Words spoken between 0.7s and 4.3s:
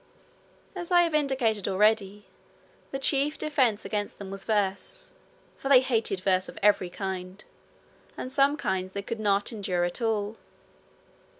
As I have indicated already, the chief defence against